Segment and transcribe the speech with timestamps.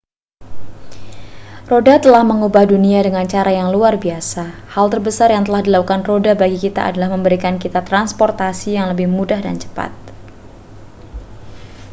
[1.71, 4.43] roda telah mengubah dunia dengan cara yang luar biasa
[4.73, 9.37] hal terbesar yang telah dilakukan roda bagi kita adalah memberikan kita transportasi yang lebih mudah
[9.45, 9.91] dan cepat